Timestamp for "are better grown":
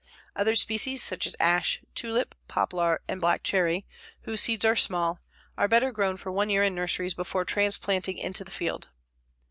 5.59-6.17